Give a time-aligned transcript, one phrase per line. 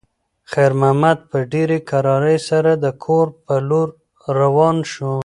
[0.51, 3.87] خیر محمد په ډېرې کرارۍ سره د کور په لور
[4.39, 5.13] روان شو.